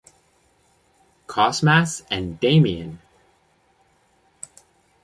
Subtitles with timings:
[1.27, 3.01] Cosmas and Damian.